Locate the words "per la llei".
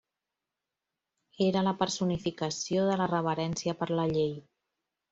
3.83-4.39